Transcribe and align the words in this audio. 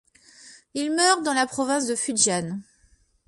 Il 0.73 0.95
meurt 0.95 1.21
dans 1.21 1.35
la 1.35 1.45
province 1.45 1.85
du 1.85 1.95
Fujian. 1.95 2.57